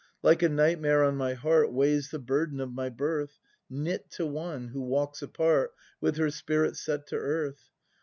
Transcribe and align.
Like 0.23 0.41
a 0.41 0.49
nightmare 0.49 1.03
on 1.03 1.15
my 1.15 1.35
heart 1.35 1.71
Weighs 1.71 2.09
the 2.09 2.17
burden 2.17 2.59
of 2.59 2.73
my 2.73 2.89
birth. 2.89 3.37
Knit 3.69 4.09
to 4.13 4.25
one, 4.25 4.69
who 4.69 4.81
walks 4.81 5.21
apart 5.21 5.75
With 5.99 6.17
her 6.17 6.31
spirit 6.31 6.75
set 6.75 7.05
to 7.09 7.17
earth. 7.17 7.69